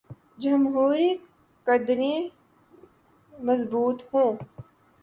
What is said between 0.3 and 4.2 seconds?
جمہوری قدریں مضبوط